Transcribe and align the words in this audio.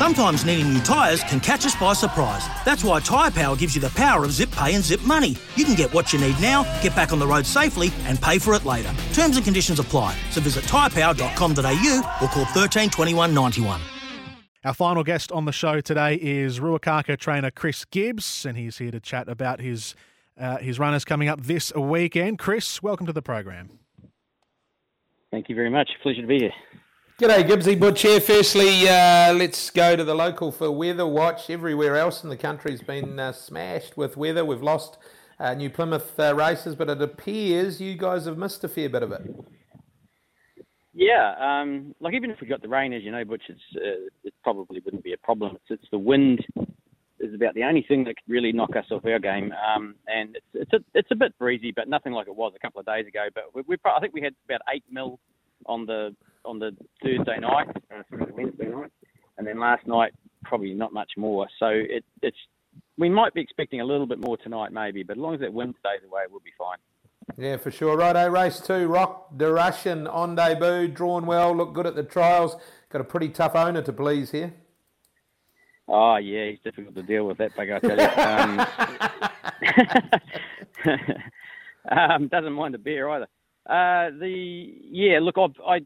Sometimes 0.00 0.46
needing 0.46 0.72
new 0.72 0.80
tyres 0.80 1.22
can 1.24 1.40
catch 1.40 1.66
us 1.66 1.74
by 1.74 1.92
surprise. 1.92 2.48
That's 2.64 2.82
why 2.82 3.00
Tyre 3.00 3.30
Power 3.30 3.54
gives 3.54 3.74
you 3.74 3.82
the 3.82 3.90
power 3.90 4.24
of 4.24 4.32
zip 4.32 4.50
pay 4.50 4.74
and 4.74 4.82
zip 4.82 5.02
money. 5.02 5.36
You 5.56 5.66
can 5.66 5.74
get 5.74 5.92
what 5.92 6.10
you 6.10 6.18
need 6.18 6.40
now, 6.40 6.62
get 6.80 6.96
back 6.96 7.12
on 7.12 7.18
the 7.18 7.26
road 7.26 7.44
safely, 7.44 7.90
and 8.04 8.18
pay 8.18 8.38
for 8.38 8.54
it 8.54 8.64
later. 8.64 8.90
Terms 9.12 9.36
and 9.36 9.44
conditions 9.44 9.78
apply. 9.78 10.16
So 10.30 10.40
visit 10.40 10.64
tyrepower.com.au 10.64 12.18
or 12.22 12.28
call 12.28 12.44
13 12.46 12.88
21 12.88 13.34
91. 13.34 13.78
Our 14.64 14.72
final 14.72 15.04
guest 15.04 15.32
on 15.32 15.44
the 15.44 15.52
show 15.52 15.82
today 15.82 16.14
is 16.14 16.60
Ruakaka 16.60 17.18
trainer 17.18 17.50
Chris 17.50 17.84
Gibbs, 17.84 18.46
and 18.46 18.56
he's 18.56 18.78
here 18.78 18.92
to 18.92 19.00
chat 19.00 19.28
about 19.28 19.60
his 19.60 19.94
uh, 20.38 20.56
his 20.56 20.78
runners 20.78 21.04
coming 21.04 21.28
up 21.28 21.42
this 21.42 21.74
weekend. 21.74 22.38
Chris, 22.38 22.82
welcome 22.82 23.04
to 23.04 23.12
the 23.12 23.20
program. 23.20 23.68
Thank 25.30 25.50
you 25.50 25.54
very 25.54 25.68
much. 25.68 25.90
Pleasure 26.02 26.22
to 26.22 26.26
be 26.26 26.38
here. 26.38 26.52
G'day, 27.20 27.46
Gibbsy 27.46 27.78
Butch 27.78 28.00
here. 28.00 28.18
Firstly, 28.18 28.88
uh, 28.88 29.34
let's 29.34 29.68
go 29.68 29.94
to 29.94 30.04
the 30.04 30.14
local 30.14 30.50
for 30.50 30.70
weather 30.70 31.06
watch. 31.06 31.50
Everywhere 31.50 31.98
else 31.98 32.24
in 32.24 32.30
the 32.30 32.36
country's 32.38 32.80
been 32.80 33.20
uh, 33.20 33.32
smashed 33.32 33.94
with 33.94 34.16
weather. 34.16 34.42
We've 34.42 34.62
lost 34.62 34.96
uh, 35.38 35.52
New 35.52 35.68
Plymouth 35.68 36.18
uh, 36.18 36.34
races, 36.34 36.74
but 36.74 36.88
it 36.88 37.02
appears 37.02 37.78
you 37.78 37.94
guys 37.94 38.24
have 38.24 38.38
missed 38.38 38.64
a 38.64 38.68
fair 38.68 38.88
bit 38.88 39.02
of 39.02 39.12
it. 39.12 39.20
Yeah, 40.94 41.34
um, 41.38 41.94
like 42.00 42.14
even 42.14 42.30
if 42.30 42.40
we 42.40 42.46
got 42.46 42.62
the 42.62 42.70
rain, 42.70 42.94
as 42.94 43.02
you 43.02 43.12
know, 43.12 43.22
Butch, 43.26 43.42
uh, 43.50 43.78
it 44.24 44.32
probably 44.42 44.80
wouldn't 44.82 45.04
be 45.04 45.12
a 45.12 45.18
problem. 45.18 45.56
It's, 45.56 45.82
it's 45.82 45.90
the 45.90 45.98
wind 45.98 46.42
is 47.18 47.34
about 47.34 47.52
the 47.52 47.64
only 47.64 47.84
thing 47.86 48.04
that 48.04 48.16
could 48.16 48.32
really 48.32 48.52
knock 48.52 48.74
us 48.76 48.86
off 48.90 49.04
our 49.04 49.18
game. 49.18 49.52
Um, 49.52 49.94
and 50.06 50.36
it's 50.36 50.46
it's 50.54 50.72
a, 50.72 50.78
it's 50.94 51.10
a 51.10 51.16
bit 51.16 51.38
breezy, 51.38 51.70
but 51.70 51.86
nothing 51.86 52.14
like 52.14 52.28
it 52.28 52.34
was 52.34 52.54
a 52.56 52.58
couple 52.58 52.80
of 52.80 52.86
days 52.86 53.06
ago. 53.06 53.26
But 53.34 53.54
we, 53.54 53.60
we 53.66 53.76
I 53.84 54.00
think 54.00 54.14
we 54.14 54.22
had 54.22 54.32
about 54.48 54.62
eight 54.72 54.84
mil 54.90 55.20
on 55.66 55.84
the 55.84 56.16
on 56.44 56.58
the 56.58 56.76
Thursday 57.02 57.38
night, 57.38 57.68
uh, 57.94 58.02
sorry, 58.10 58.32
Wednesday 58.32 58.68
night, 58.68 58.90
and 59.38 59.46
then 59.46 59.58
last 59.58 59.86
night 59.86 60.12
probably 60.44 60.74
not 60.74 60.92
much 60.92 61.10
more. 61.16 61.46
So 61.58 61.66
it, 61.68 62.04
it's 62.22 62.36
we 62.98 63.08
might 63.08 63.34
be 63.34 63.40
expecting 63.40 63.80
a 63.80 63.84
little 63.84 64.06
bit 64.06 64.18
more 64.18 64.36
tonight, 64.36 64.72
maybe, 64.72 65.02
but 65.02 65.16
as 65.16 65.20
long 65.20 65.34
as 65.34 65.40
that 65.40 65.52
wind 65.52 65.74
stays 65.78 66.06
away, 66.06 66.22
we'll 66.30 66.40
be 66.40 66.52
fine. 66.58 66.78
Yeah, 67.36 67.56
for 67.56 67.70
sure. 67.70 67.96
Righto, 67.96 68.28
race 68.28 68.60
two, 68.60 68.86
Rock 68.88 69.36
the 69.36 69.52
Russian 69.52 70.06
on 70.06 70.34
debut, 70.34 70.88
drawn 70.88 71.26
well, 71.26 71.54
looked 71.54 71.74
good 71.74 71.86
at 71.86 71.94
the 71.94 72.02
trials. 72.02 72.56
Got 72.90 73.00
a 73.00 73.04
pretty 73.04 73.28
tough 73.28 73.54
owner 73.54 73.82
to 73.82 73.92
please 73.92 74.30
here. 74.30 74.52
Oh 75.88 76.16
yeah, 76.16 76.50
he's 76.50 76.60
difficult 76.62 76.94
to 76.96 77.02
deal 77.02 77.26
with 77.26 77.38
that 77.38 77.54
bugger, 77.56 77.76
I 77.76 77.80
tell 77.80 77.98
you. 77.98 78.66
Um, 80.90 80.98
um, 81.98 82.28
doesn't 82.28 82.52
mind 82.52 82.74
the 82.74 82.78
beer 82.78 83.08
either. 83.08 83.28
Uh, 83.68 84.10
the 84.18 84.74
yeah, 84.90 85.18
look, 85.20 85.36
I, 85.36 85.74
I 85.74 85.80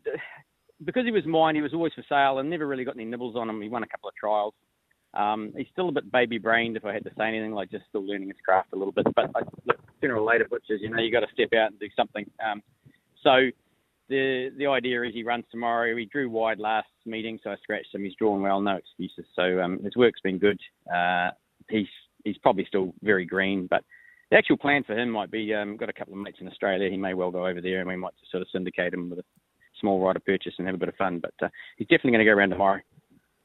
because 0.84 1.04
he 1.04 1.10
was 1.10 1.26
mine, 1.26 1.54
he 1.54 1.62
was 1.62 1.74
always 1.74 1.92
for 1.92 2.04
sale 2.08 2.38
and 2.38 2.50
never 2.50 2.66
really 2.66 2.84
got 2.84 2.96
any 2.96 3.04
nibbles 3.04 3.36
on 3.36 3.48
him. 3.48 3.60
He 3.60 3.68
won 3.68 3.82
a 3.82 3.88
couple 3.88 4.08
of 4.08 4.14
trials. 4.14 4.54
Um, 5.14 5.52
he's 5.56 5.68
still 5.72 5.88
a 5.88 5.92
bit 5.92 6.10
baby 6.10 6.38
brained, 6.38 6.76
if 6.76 6.84
I 6.84 6.92
had 6.92 7.04
to 7.04 7.10
say 7.16 7.28
anything, 7.28 7.52
like 7.52 7.70
just 7.70 7.84
still 7.88 8.04
learning 8.04 8.28
his 8.28 8.36
craft 8.44 8.72
a 8.72 8.76
little 8.76 8.92
bit. 8.92 9.06
But 9.14 9.30
I, 9.34 9.40
look, 9.66 9.78
sooner 10.00 10.16
or 10.16 10.22
later, 10.22 10.46
butchers, 10.48 10.80
you 10.82 10.90
know, 10.90 11.00
you 11.00 11.12
got 11.12 11.20
to 11.20 11.32
step 11.32 11.52
out 11.52 11.70
and 11.70 11.78
do 11.78 11.88
something. 11.96 12.28
Um, 12.44 12.62
so 13.22 13.50
the 14.08 14.50
the 14.58 14.66
idea 14.66 15.02
is 15.02 15.14
he 15.14 15.22
runs 15.22 15.44
tomorrow. 15.50 15.96
He 15.96 16.06
drew 16.06 16.28
wide 16.28 16.58
last 16.58 16.88
meeting, 17.06 17.38
so 17.42 17.50
I 17.50 17.56
scratched 17.62 17.94
him. 17.94 18.04
He's 18.04 18.14
drawn 18.18 18.42
well, 18.42 18.60
no 18.60 18.76
excuses. 18.76 19.24
So 19.34 19.60
um, 19.60 19.82
his 19.82 19.96
work's 19.96 20.20
been 20.20 20.38
good. 20.38 20.60
Uh, 20.92 21.30
he's 21.70 21.86
he's 22.24 22.38
probably 22.38 22.64
still 22.66 22.92
very 23.02 23.24
green, 23.24 23.66
but 23.68 23.84
the 24.30 24.36
actual 24.36 24.56
plan 24.56 24.84
for 24.84 24.96
him 24.96 25.10
might 25.10 25.30
be 25.30 25.52
um, 25.54 25.76
got 25.76 25.88
a 25.88 25.92
couple 25.92 26.14
of 26.14 26.20
mates 26.20 26.38
in 26.40 26.48
Australia. 26.48 26.90
He 26.90 26.96
may 26.96 27.14
well 27.14 27.30
go 27.30 27.46
over 27.46 27.60
there, 27.60 27.80
and 27.80 27.88
we 27.88 27.96
might 27.96 28.14
just 28.18 28.30
sort 28.30 28.42
of 28.42 28.48
syndicate 28.52 28.94
him 28.94 29.10
with 29.10 29.18
a 29.20 29.24
small 29.80 30.04
rider 30.04 30.20
purchase 30.20 30.54
and 30.58 30.66
have 30.66 30.74
a 30.74 30.78
bit 30.78 30.88
of 30.88 30.96
fun. 30.96 31.20
But 31.20 31.34
uh, 31.42 31.48
he's 31.76 31.88
definitely 31.88 32.12
going 32.12 32.26
to 32.26 32.30
go 32.30 32.36
around 32.36 32.50
tomorrow. 32.50 32.80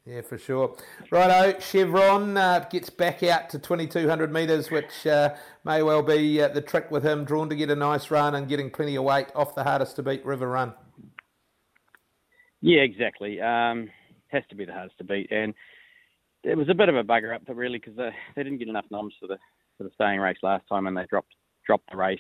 Yeah, 0.06 0.22
for 0.22 0.38
sure. 0.38 0.76
Righto, 1.12 1.60
Chevron 1.60 2.36
uh, 2.36 2.66
gets 2.72 2.90
back 2.90 3.22
out 3.22 3.50
to 3.52 3.60
2,200 3.60 4.34
metres, 4.34 4.72
which 4.72 5.06
uh, 5.06 5.36
may 5.66 5.84
well 5.84 6.02
be 6.02 6.42
uh, 6.42 6.48
the 6.48 6.62
trick 6.62 6.90
with 6.90 7.04
him, 7.04 7.26
drawn 7.26 7.50
to 7.50 7.56
get 7.56 7.70
a 7.70 7.76
nice 7.76 8.10
run 8.10 8.34
and 8.34 8.48
getting 8.48 8.72
plenty 8.72 8.96
of 8.96 9.04
weight 9.04 9.28
off 9.36 9.54
the 9.54 9.64
hardest 9.64 9.98
to 9.98 10.04
beat 10.04 10.26
River 10.26 10.50
Run. 10.50 10.74
Yeah, 12.62 12.82
exactly. 12.82 13.40
Um, 13.40 13.90
has 14.30 14.44
to 14.50 14.56
be 14.56 14.66
the 14.66 14.74
hardest 14.74 14.98
to 14.98 15.04
beat, 15.04 15.32
and 15.32 15.54
it 16.44 16.58
was 16.58 16.70
a 16.70 16.74
bit 16.74 16.90
of 16.90 16.96
a 16.96 17.04
bugger 17.04 17.36
up, 17.36 17.46
there, 17.46 17.56
really, 17.56 17.78
because 17.78 17.96
they, 17.96 18.10
they 18.36 18.44
didn't 18.44 18.60
get 18.60 18.68
enough 18.68 18.86
noms 18.90 19.14
for 19.20 19.28
the 19.28 19.38
for 19.80 19.86
the 19.86 19.92
staying 19.96 20.20
race 20.20 20.38
last 20.44 20.68
time, 20.68 20.86
and 20.86 20.96
they 20.96 21.06
dropped 21.10 21.34
dropped 21.66 21.90
the 21.90 21.98
race. 21.98 22.20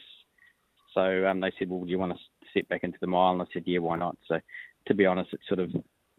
So 0.96 1.28
um, 1.28 1.42
they 1.42 1.52
said, 1.59 1.70
"Well, 1.70 1.84
do 1.84 1.92
you 1.92 2.00
want 2.00 2.14
to 2.14 2.20
sit 2.53 2.68
back 2.70 2.84
into 2.84 2.97
the 3.02 3.08
mile?" 3.08 3.34
And 3.34 3.42
I 3.42 3.46
said, 3.53 3.64
"Yeah, 3.66 3.80
why 3.80 3.97
not?" 3.97 4.18
So 4.28 4.40
to 4.88 4.94
be 4.96 5.06
honest, 5.06 5.34
it 5.34 5.42
sort 5.47 5.59
of 5.59 5.70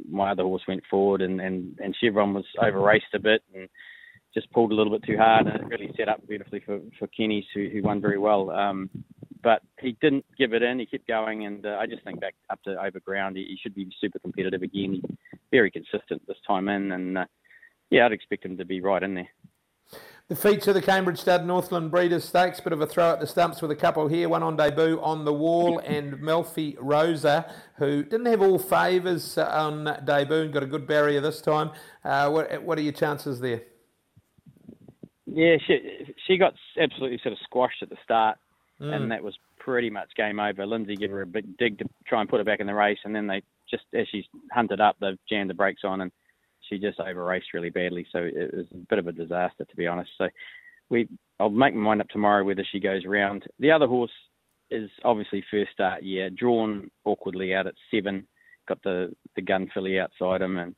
my 0.08 0.30
other 0.30 0.44
horse 0.44 0.62
went 0.68 0.84
forward, 0.88 1.22
and 1.22 1.40
and 1.40 1.76
and 1.82 1.96
Chevron 2.00 2.34
was 2.34 2.44
over 2.62 2.80
raced 2.80 3.14
a 3.14 3.18
bit 3.18 3.42
and 3.54 3.68
just 4.34 4.52
pulled 4.52 4.70
a 4.70 4.74
little 4.74 4.92
bit 4.92 5.06
too 5.06 5.16
hard, 5.16 5.46
and 5.46 5.56
it 5.56 5.66
really 5.66 5.92
set 5.96 6.08
up 6.08 6.26
beautifully 6.28 6.60
for 6.60 6.80
for 6.98 7.08
Kenny's, 7.08 7.46
who, 7.54 7.68
who 7.72 7.82
won 7.82 8.00
very 8.00 8.18
well. 8.18 8.50
Um, 8.50 8.90
but 9.42 9.62
he 9.80 9.96
didn't 10.02 10.26
give 10.36 10.52
it 10.52 10.62
in. 10.62 10.78
He 10.78 10.86
kept 10.86 11.08
going, 11.08 11.46
and 11.46 11.64
uh, 11.64 11.78
I 11.80 11.86
just 11.86 12.04
think 12.04 12.20
back 12.20 12.34
up 12.50 12.62
to 12.64 12.76
overground, 12.80 13.38
he, 13.38 13.44
he 13.44 13.58
should 13.60 13.74
be 13.74 13.90
super 13.98 14.18
competitive 14.18 14.62
again. 14.62 15.00
Very 15.50 15.70
consistent 15.70 16.22
this 16.28 16.36
time 16.46 16.68
in, 16.68 16.92
and 16.92 17.18
uh, 17.18 17.24
yeah, 17.90 18.06
I'd 18.06 18.12
expect 18.12 18.44
him 18.44 18.58
to 18.58 18.64
be 18.64 18.80
right 18.80 19.02
in 19.02 19.14
there. 19.14 19.28
The 20.30 20.36
feature 20.36 20.70
of 20.70 20.74
the 20.74 20.82
Cambridge 20.82 21.18
Stud 21.18 21.44
Northland 21.44 21.90
Breeders' 21.90 22.22
Stakes, 22.22 22.60
bit 22.60 22.72
of 22.72 22.80
a 22.80 22.86
throw 22.86 23.10
at 23.10 23.18
the 23.18 23.26
stumps 23.26 23.60
with 23.60 23.72
a 23.72 23.74
couple 23.74 24.06
here, 24.06 24.28
one 24.28 24.44
on 24.44 24.56
debut 24.56 25.00
on 25.02 25.24
the 25.24 25.32
wall, 25.32 25.80
and 25.80 26.18
Melfi 26.18 26.76
Rosa, 26.78 27.52
who 27.78 28.04
didn't 28.04 28.26
have 28.26 28.40
all 28.40 28.56
favours 28.56 29.36
on 29.36 29.98
debut 30.04 30.42
and 30.42 30.52
got 30.52 30.62
a 30.62 30.66
good 30.66 30.86
barrier 30.86 31.20
this 31.20 31.40
time. 31.40 31.72
Uh, 32.04 32.30
what, 32.30 32.62
what 32.62 32.78
are 32.78 32.80
your 32.80 32.92
chances 32.92 33.40
there? 33.40 33.62
Yeah, 35.26 35.56
she 35.66 36.14
she 36.28 36.38
got 36.38 36.54
absolutely 36.80 37.18
sort 37.24 37.32
of 37.32 37.38
squashed 37.42 37.82
at 37.82 37.90
the 37.90 37.98
start, 38.04 38.38
Mm. 38.80 38.94
and 38.94 39.10
that 39.10 39.24
was 39.24 39.36
pretty 39.58 39.90
much 39.90 40.08
game 40.16 40.38
over. 40.38 40.64
Lindsay 40.64 40.94
gave 40.96 41.10
her 41.10 41.22
a 41.22 41.26
big 41.26 41.58
dig 41.58 41.76
to 41.80 41.84
try 42.06 42.20
and 42.20 42.30
put 42.30 42.38
her 42.38 42.44
back 42.44 42.60
in 42.60 42.68
the 42.68 42.74
race, 42.74 42.98
and 43.04 43.14
then 43.14 43.26
they 43.26 43.42
just 43.68 43.82
as 43.94 44.06
she's 44.08 44.24
hunted 44.52 44.80
up, 44.80 44.96
they've 45.00 45.18
jammed 45.28 45.50
the 45.50 45.54
brakes 45.54 45.82
on, 45.84 46.00
and 46.00 46.12
she 46.70 46.78
just 46.78 47.00
over 47.00 47.24
raced 47.24 47.52
really 47.52 47.68
badly. 47.68 48.06
So 48.10 48.20
it 48.20 48.54
was 48.54 48.66
a 48.72 48.78
bit 48.88 48.98
of 48.98 49.06
a 49.08 49.12
disaster, 49.12 49.64
to 49.64 49.76
be 49.76 49.86
honest. 49.86 50.10
So 50.16 50.28
we 50.88 51.08
I'll 51.38 51.50
make 51.50 51.74
my 51.74 51.80
mind 51.80 52.00
up 52.00 52.08
tomorrow 52.08 52.44
whether 52.44 52.64
she 52.70 52.80
goes 52.80 53.04
round. 53.04 53.44
The 53.58 53.70
other 53.70 53.86
horse 53.86 54.10
is 54.70 54.88
obviously 55.04 55.44
first 55.50 55.72
start 55.72 56.02
year, 56.02 56.30
drawn 56.30 56.90
awkwardly 57.04 57.54
out 57.54 57.66
at 57.66 57.74
seven, 57.92 58.26
got 58.68 58.82
the 58.82 59.14
the 59.36 59.42
gun 59.42 59.68
filly 59.74 59.98
outside 59.98 60.40
him, 60.40 60.56
and 60.58 60.74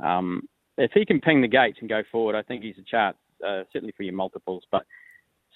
um, 0.00 0.48
if 0.78 0.90
he 0.92 1.04
can 1.04 1.20
ping 1.20 1.40
the 1.40 1.48
gates 1.48 1.78
and 1.80 1.88
go 1.88 2.02
forward, 2.10 2.34
I 2.34 2.42
think 2.42 2.62
he's 2.62 2.78
a 2.78 2.90
chance, 2.90 3.16
uh, 3.46 3.62
certainly 3.72 3.94
for 3.96 4.02
your 4.02 4.14
multiples, 4.14 4.64
but 4.72 4.84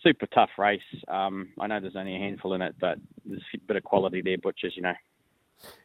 super 0.02 0.26
tough 0.26 0.50
race. 0.58 0.80
Um, 1.08 1.48
I 1.58 1.66
know 1.66 1.80
there's 1.80 1.96
only 1.96 2.14
a 2.14 2.20
handful 2.20 2.54
in 2.54 2.62
it, 2.62 2.76
but 2.80 2.98
there's 3.24 3.42
a 3.54 3.58
bit 3.66 3.76
of 3.76 3.82
quality 3.82 4.22
there, 4.22 4.38
butchers, 4.38 4.74
you 4.76 4.82
know. 4.82 4.94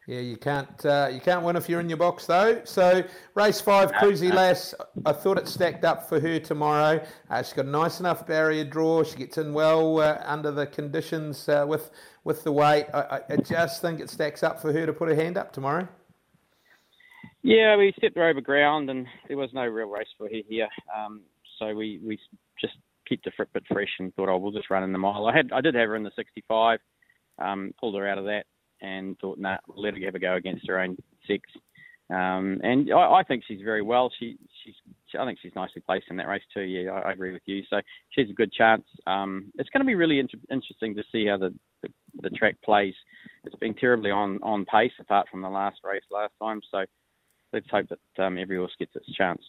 Yeah, 0.05 0.19
you 0.19 0.35
can't 0.35 0.85
uh, 0.85 1.09
you 1.13 1.21
can't 1.21 1.43
win 1.43 1.55
if 1.55 1.69
you're 1.69 1.79
in 1.79 1.87
your 1.87 1.97
box 1.97 2.25
though. 2.25 2.61
So 2.65 3.03
race 3.35 3.61
five, 3.61 3.91
Cruisy 3.93 4.33
Lass. 4.33 4.75
I 5.05 5.13
thought 5.13 5.37
it 5.37 5.47
stacked 5.47 5.85
up 5.85 6.09
for 6.09 6.19
her 6.19 6.39
tomorrow. 6.39 7.01
Uh, 7.29 7.41
she's 7.41 7.53
got 7.53 7.65
a 7.65 7.69
nice 7.69 8.01
enough 8.01 8.27
barrier 8.27 8.65
draw. 8.65 9.03
She 9.03 9.15
gets 9.15 9.37
in 9.37 9.53
well 9.53 10.01
uh, 10.01 10.21
under 10.25 10.51
the 10.51 10.67
conditions 10.67 11.47
uh, 11.47 11.65
with 11.67 11.89
with 12.25 12.43
the 12.43 12.51
weight. 12.51 12.85
I, 12.93 13.21
I 13.29 13.35
just 13.37 13.81
think 13.81 14.01
it 14.01 14.09
stacks 14.09 14.43
up 14.43 14.61
for 14.61 14.73
her 14.73 14.85
to 14.85 14.93
put 14.93 15.07
her 15.07 15.15
hand 15.15 15.37
up 15.37 15.53
tomorrow. 15.53 15.87
Yeah, 17.43 17.75
we 17.75 17.93
stepped 17.97 18.15
her 18.15 18.27
over 18.27 18.39
ground, 18.39 18.89
and 18.89 19.05
there 19.27 19.37
was 19.37 19.49
no 19.53 19.65
real 19.65 19.89
race 19.89 20.07
for 20.17 20.27
her 20.27 20.41
here. 20.47 20.69
Um, 20.95 21.21
so 21.59 21.75
we, 21.75 21.99
we 22.03 22.17
just 22.59 22.73
kept 23.07 23.25
the 23.25 23.45
bit 23.53 23.63
fresh 23.67 23.89
and 23.99 24.15
thought, 24.15 24.29
oh, 24.29 24.37
we'll 24.37 24.53
just 24.53 24.69
run 24.69 24.83
in 24.83 24.93
the 24.93 24.97
mile. 24.97 25.27
I 25.27 25.35
had 25.35 25.51
I 25.51 25.59
did 25.59 25.75
have 25.75 25.89
her 25.89 25.95
in 25.95 26.03
the 26.03 26.11
65, 26.15 26.79
um, 27.39 27.73
pulled 27.79 27.95
her 27.95 28.07
out 28.07 28.17
of 28.17 28.25
that, 28.25 28.45
and 28.83 29.17
thought, 29.19 29.39
nah, 29.39 29.57
let 29.75 29.95
her 29.95 30.05
have 30.05 30.13
a 30.13 30.19
go 30.19 30.35
against 30.35 30.67
her 30.67 30.79
own 30.79 30.95
six. 31.25 31.49
Um, 32.09 32.59
and 32.63 32.91
I, 32.93 33.13
I 33.13 33.23
think 33.23 33.43
she's 33.47 33.61
very 33.63 33.81
well. 33.81 34.11
She, 34.19 34.37
she's, 34.63 34.75
she, 35.07 35.17
I 35.17 35.25
think 35.25 35.39
she's 35.41 35.55
nicely 35.55 35.81
placed 35.81 36.07
in 36.11 36.17
that 36.17 36.27
race 36.27 36.43
too. 36.53 36.61
Yeah, 36.61 36.91
I, 36.91 37.09
I 37.09 37.11
agree 37.13 37.31
with 37.31 37.41
you. 37.45 37.63
So 37.69 37.79
she's 38.11 38.29
a 38.29 38.33
good 38.33 38.51
chance. 38.51 38.83
Um, 39.07 39.51
it's 39.57 39.69
going 39.69 39.81
to 39.81 39.87
be 39.87 39.95
really 39.95 40.19
inter- 40.19 40.37
interesting 40.51 40.93
to 40.95 41.03
see 41.11 41.25
how 41.25 41.37
the, 41.37 41.55
the, 41.81 41.89
the 42.21 42.29
track 42.29 42.55
plays. 42.63 42.93
It's 43.45 43.55
been 43.55 43.73
terribly 43.73 44.11
on 44.11 44.39
on 44.43 44.65
pace 44.65 44.91
apart 44.99 45.27
from 45.31 45.41
the 45.41 45.49
last 45.49 45.79
race 45.83 46.03
last 46.11 46.33
time. 46.41 46.61
So 46.69 46.85
let's 47.53 47.69
hope 47.71 47.87
that 47.89 48.23
um, 48.23 48.37
every 48.37 48.57
horse 48.57 48.75
gets 48.77 48.95
its 48.95 49.11
chance. 49.13 49.41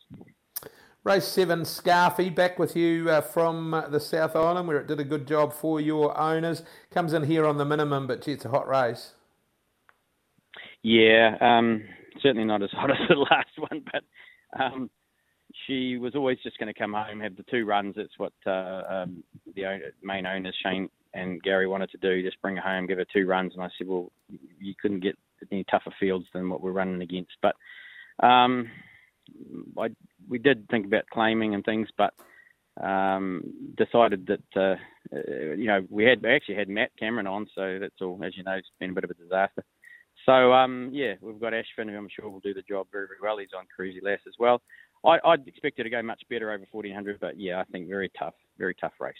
Race 1.02 1.26
seven, 1.26 1.62
Scarfy, 1.62 2.34
back 2.34 2.58
with 2.58 2.74
you 2.74 3.10
uh, 3.10 3.20
from 3.20 3.84
the 3.90 4.00
South 4.00 4.34
Island, 4.34 4.66
where 4.68 4.78
it 4.78 4.86
did 4.86 5.00
a 5.00 5.04
good 5.04 5.26
job 5.26 5.52
for 5.52 5.80
your 5.80 6.16
owners. 6.18 6.62
Comes 6.90 7.12
in 7.12 7.24
here 7.24 7.44
on 7.44 7.58
the 7.58 7.64
minimum, 7.64 8.06
but 8.06 8.22
gee, 8.22 8.32
it's 8.32 8.46
a 8.46 8.48
hot 8.48 8.66
race. 8.66 9.12
Yeah, 10.84 11.36
um, 11.40 11.82
certainly 12.22 12.44
not 12.46 12.62
as 12.62 12.70
hot 12.72 12.90
as 12.90 12.98
the 13.08 13.16
last 13.16 13.58
one, 13.58 13.82
but 13.92 14.62
um, 14.62 14.90
she 15.66 15.96
was 15.96 16.14
always 16.14 16.38
just 16.42 16.58
going 16.58 16.72
to 16.72 16.78
come 16.78 16.92
home, 16.92 17.20
have 17.20 17.36
the 17.36 17.44
two 17.50 17.64
runs. 17.64 17.94
It's 17.96 18.18
what 18.18 18.34
uh, 18.46 18.82
um, 18.88 19.24
the 19.56 19.64
main 20.02 20.26
owners, 20.26 20.54
Shane 20.62 20.90
and 21.14 21.42
Gary, 21.42 21.66
wanted 21.66 21.90
to 21.92 21.98
do. 21.98 22.22
Just 22.22 22.40
bring 22.42 22.56
her 22.56 22.62
home, 22.62 22.86
give 22.86 22.98
her 22.98 23.06
two 23.12 23.26
runs. 23.26 23.54
And 23.54 23.62
I 23.64 23.68
said, 23.78 23.88
well, 23.88 24.12
you 24.60 24.74
couldn't 24.80 25.02
get 25.02 25.16
any 25.50 25.64
tougher 25.64 25.92
fields 25.98 26.26
than 26.34 26.50
what 26.50 26.60
we're 26.60 26.72
running 26.72 27.00
against. 27.02 27.32
But 27.40 27.56
um, 28.24 28.70
I 29.78 29.88
we 30.28 30.38
did 30.38 30.68
think 30.70 30.86
about 30.86 31.04
claiming 31.10 31.54
and 31.54 31.64
things, 31.64 31.88
but 31.96 32.12
um, 32.82 33.72
decided 33.78 34.26
that 34.26 34.60
uh, 34.60 34.76
uh, 35.16 35.54
you 35.56 35.66
know 35.66 35.86
we 35.88 36.04
had 36.04 36.22
we 36.22 36.30
actually 36.30 36.56
had 36.56 36.68
Matt 36.68 36.90
Cameron 36.98 37.26
on, 37.26 37.46
so 37.54 37.78
that's 37.80 38.02
all. 38.02 38.20
As 38.22 38.36
you 38.36 38.44
know, 38.44 38.52
it's 38.52 38.68
been 38.78 38.90
a 38.90 38.94
bit 38.94 39.04
of 39.04 39.10
a 39.10 39.14
disaster. 39.14 39.64
So 40.26 40.52
um, 40.52 40.90
yeah, 40.92 41.14
we've 41.20 41.40
got 41.40 41.52
Ashvin, 41.52 41.90
who 41.90 41.96
I'm 41.96 42.08
sure 42.08 42.28
will 42.28 42.40
do 42.40 42.54
the 42.54 42.62
job 42.62 42.86
very 42.90 43.06
very 43.06 43.18
well. 43.22 43.38
He's 43.38 43.48
on 43.56 43.66
Cruisy 43.78 44.02
Lass 44.02 44.20
as 44.26 44.34
well. 44.38 44.62
I, 45.04 45.18
I'd 45.24 45.46
expect 45.46 45.78
it 45.78 45.84
to 45.84 45.90
go 45.90 46.02
much 46.02 46.22
better 46.30 46.50
over 46.50 46.64
1400, 46.70 47.20
but 47.20 47.38
yeah, 47.38 47.60
I 47.60 47.64
think 47.64 47.88
very 47.88 48.10
tough, 48.18 48.34
very 48.58 48.74
tough 48.74 48.94
race. 48.98 49.14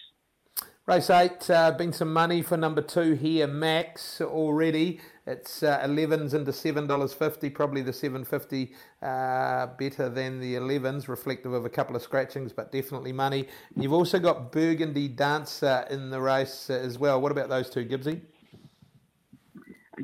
Race 0.87 1.09
eight, 1.09 1.49
uh, 1.51 1.73
been 1.73 1.93
some 1.93 2.13
money 2.13 2.43
for 2.43 2.57
number 2.57 2.83
two 2.83 3.15
here, 3.15 3.47
Max 3.47 4.21
already. 4.21 5.01
It's 5.27 5.63
uh, 5.63 5.81
11s 5.81 6.35
into 6.35 6.53
seven 6.53 6.87
dollars 6.87 7.15
fifty. 7.15 7.49
Probably 7.49 7.81
the 7.81 7.93
seven 7.93 8.25
fifty 8.25 8.75
uh, 9.03 9.69
better 9.79 10.11
than 10.11 10.41
the 10.41 10.55
11s, 10.57 11.09
reflective 11.09 11.55
of 11.55 11.65
a 11.65 11.71
couple 11.71 11.97
of 11.97 12.03
scratchings, 12.03 12.53
but 12.53 12.71
definitely 12.71 13.13
money. 13.13 13.49
You've 13.75 13.95
also 13.95 14.19
got 14.19 14.53
Burgundy 14.53 15.09
Dancer 15.09 15.87
in 15.91 16.11
the 16.11 16.21
race 16.21 16.69
as 16.69 16.99
well. 16.99 17.21
What 17.21 17.33
about 17.33 17.49
those 17.49 17.71
two, 17.71 17.87
Gibbsy? 17.87 18.21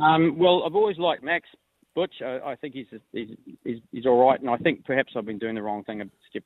Um, 0.00 0.38
well, 0.38 0.62
I've 0.66 0.74
always 0.74 0.98
liked 0.98 1.22
Max 1.22 1.48
Butch. 1.94 2.14
I, 2.22 2.38
I 2.44 2.56
think 2.56 2.74
he's, 2.74 2.86
he's, 3.12 3.28
he's 3.64 3.78
he's 3.90 4.06
all 4.06 4.24
right, 4.28 4.40
and 4.40 4.50
I 4.50 4.56
think 4.58 4.84
perhaps 4.84 5.12
I've 5.16 5.26
been 5.26 5.38
doing 5.38 5.54
the 5.54 5.62
wrong 5.62 5.84
thing. 5.84 6.08
Step 6.30 6.44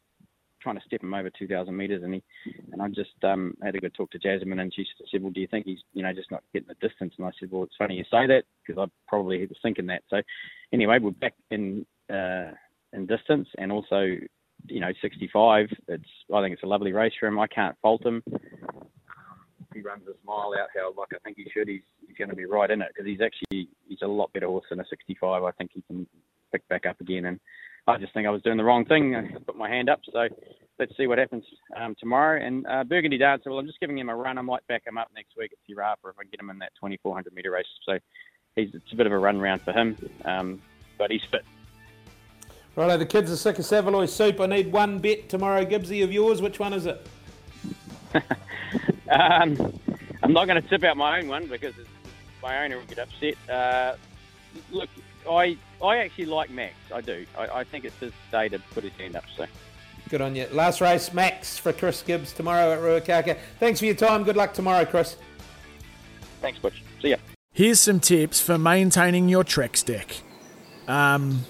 trying 0.65 0.77
to 0.77 0.83
step 0.87 1.03
him 1.03 1.13
over 1.13 1.31
2,000 1.31 1.77
metres, 1.77 2.03
and 2.03 2.15
he 2.15 2.23
and 2.73 2.81
I 2.81 2.89
just 2.89 3.23
um, 3.23 3.55
had 3.63 3.77
a 3.77 3.79
good 3.79 3.95
talk 3.95 4.11
to 4.13 4.19
Jasmine, 4.19 4.59
and 4.59 4.73
she 4.75 4.85
said, 5.11 5.23
"Well, 5.23 5.31
do 5.31 5.41
you 5.41 5.47
think 5.47 5.67
he's 5.67 5.79
you 5.93 6.03
know 6.03 6.13
just 6.13 6.31
not 6.31 6.43
getting 6.53 6.69
the 6.69 6.89
distance?" 6.89 7.13
And 7.19 7.27
I 7.27 7.31
said, 7.39 7.51
"Well, 7.53 7.63
it's 7.65 7.77
funny 7.79 7.97
you 7.97 8.05
say 8.05 8.27
that 8.27 8.45
because 8.67 8.83
I 8.83 8.91
probably 9.07 9.47
was 9.47 9.59
thinking 9.63 9.87
that." 9.87 10.03
So 10.09 10.23
anyway, 10.73 10.99
we're 11.01 11.11
back 11.11 11.35
in 11.51 11.87
uh, 12.11 12.53
in 12.93 13.07
distance, 13.07 13.49
and 13.59 13.71
also 13.71 14.17
you 14.67 14.81
know 14.81 14.93
65. 15.03 15.69
It's 15.89 16.05
I 16.35 16.43
think 16.43 16.55
it's 16.55 16.63
a 16.63 16.67
lovely 16.67 16.93
race 16.93 17.13
for 17.21 17.27
him. 17.27 17.39
I 17.39 17.47
can't 17.47 17.77
fault 17.83 18.05
him. 18.05 18.23
he 19.75 19.83
runs 19.83 20.03
a 20.09 20.15
smile 20.25 20.55
out 20.59 20.69
how 20.75 20.95
like 20.99 21.11
I 21.15 21.19
think 21.23 21.37
he 21.37 21.47
should. 21.53 21.69
He's 21.69 21.83
he's 22.15 22.27
going 22.27 22.31
to 22.31 22.37
be 22.37 22.47
right 22.47 22.71
in 22.71 22.83
it 22.83 22.89
because 22.89 23.07
he's 23.07 23.21
actually 23.21 23.69
he's 23.89 24.03
a 24.03 24.07
lot 24.07 24.33
better 24.33 24.47
horse 24.47 24.65
than 24.71 24.81
a 24.81 24.85
65. 24.89 25.43
I 25.43 25.51
think 25.53 25.71
he 25.75 25.83
can 25.83 26.07
pick 26.53 26.67
back 26.69 26.87
up 26.87 27.01
again 27.01 27.27
and 27.27 27.41
I 27.87 27.99
just 27.99 28.15
think 28.15 28.27
I 28.27 28.31
was 28.31 28.43
doing 28.43 28.57
the 28.57 28.65
wrong 28.65 28.85
thing. 28.85 29.15
I 29.15 29.39
put 29.45 29.57
my 29.57 29.69
hand 29.69 29.91
up. 29.91 30.01
So 30.11 30.27
let's 30.79 30.97
see 30.97 31.07
what 31.07 31.19
happens 31.19 31.45
um, 31.77 31.95
tomorrow. 31.99 32.45
And 32.45 32.67
uh, 32.67 32.85
Burgundy 32.85 33.19
Dancer, 33.19 33.51
well, 33.51 33.59
I'm 33.59 33.67
just 33.67 33.81
giving 33.81 33.99
him 33.99 34.09
a 34.09 34.17
run. 34.17 34.39
I 34.39 34.43
might 34.43 34.67
back 34.69 34.87
him 34.87 34.97
up 34.97 35.11
next 35.15 35.37
week 35.37 35.53
at 35.53 35.59
Te 35.67 35.75
Rapa 35.75 36.11
if 36.11 36.19
I 36.19 36.25
get 36.31 36.41
him 36.41 36.49
in 36.49 36.59
that 36.61 36.73
2400 36.77 37.35
metre 37.35 37.51
race. 37.51 37.67
So 37.85 37.99
he's, 38.57 38.71
it's 38.73 38.93
a 38.93 38.97
bit 38.97 39.07
of 39.07 39.13
a 39.13 39.19
run 39.19 39.39
round 39.39 39.61
for 39.63 39.73
him, 39.73 39.99
um, 40.25 40.63
but 40.97 41.11
he's 41.11 41.21
fit. 41.31 41.45
Righto, 42.75 42.97
the 42.97 43.07
kids 43.07 43.31
are 43.31 43.37
sick 43.37 43.59
of 43.59 43.67
Saveloy 43.67 44.07
soup. 44.07 44.41
I 44.41 44.47
need 44.47 44.73
one 44.73 44.99
bet 44.99 45.29
tomorrow, 45.29 45.65
Gibbsy, 45.65 46.03
of 46.03 46.11
yours. 46.11 46.41
Which 46.41 46.59
one 46.59 46.73
is 46.73 46.87
it? 46.87 47.07
um, 49.11 49.79
I'm 50.23 50.33
not 50.33 50.47
going 50.47 50.61
to 50.61 50.69
tip 50.69 50.83
out 50.85 50.97
my 50.97 51.19
own 51.19 51.29
one 51.29 51.47
because 51.47 51.75
my 52.45 52.63
owner 52.65 52.77
will 52.77 52.85
get 52.85 52.99
upset. 52.99 53.35
Uh, 53.49 53.97
look, 54.71 54.91
I 55.29 55.57
I 55.83 55.97
actually 55.99 56.27
like 56.27 56.51
Max. 56.51 56.75
I 56.95 57.01
do. 57.01 57.25
I, 57.37 57.47
I 57.61 57.65
think 57.65 57.85
it's 57.85 57.99
his 57.99 58.13
day 58.31 58.49
to 58.51 58.59
put 58.73 58.85
his 58.85 58.93
hand 58.93 59.17
up. 59.17 59.25
So. 59.37 59.47
Good 60.11 60.21
on 60.21 60.37
you. 60.37 60.47
Last 60.53 60.83
race, 60.83 61.13
Max 61.15 61.57
for 61.59 61.73
Chris 61.73 62.03
Gibbs 62.03 62.35
tomorrow 62.35 62.73
at 62.73 62.79
Ruakaka. 62.81 63.39
Thanks 63.59 63.81
for 63.81 63.87
your 63.87 63.95
time. 63.95 64.23
Good 64.23 64.37
luck 64.37 64.53
tomorrow, 64.53 64.85
Chris. 64.85 65.17
Thanks, 66.43 66.59
Butch. 66.59 66.85
See 67.01 67.09
ya. 67.09 67.17
Here's 67.53 67.81
some 67.81 68.01
tips 68.01 68.39
for 68.39 68.59
maintaining 68.59 69.31
your 69.31 69.45
Trex 69.45 69.83
deck. 69.83 70.21
Um, 70.87 71.47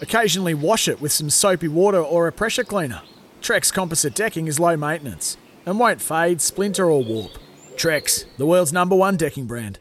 occasionally 0.00 0.54
wash 0.54 0.88
it 0.88 1.00
with 1.00 1.12
some 1.12 1.30
soapy 1.30 1.68
water 1.68 2.00
or 2.00 2.26
a 2.26 2.32
pressure 2.32 2.64
cleaner. 2.64 3.02
Trex 3.40 3.72
composite 3.72 4.16
decking 4.16 4.48
is 4.48 4.58
low 4.58 4.76
maintenance 4.76 5.36
and 5.64 5.78
won't 5.78 6.00
fade, 6.00 6.40
splinter, 6.40 6.90
or 6.90 7.04
warp. 7.04 7.38
Trex, 7.76 8.24
the 8.38 8.46
world's 8.46 8.72
number 8.72 8.96
one 8.96 9.16
decking 9.16 9.46
brand. 9.46 9.78